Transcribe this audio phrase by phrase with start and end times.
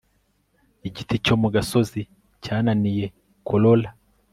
[0.87, 2.01] igiti cyo mu gasozi
[2.43, 3.05] cyananiye
[3.47, 3.89] corolla